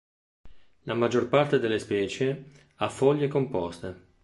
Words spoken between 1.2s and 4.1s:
parte delle specie ha foglie composte.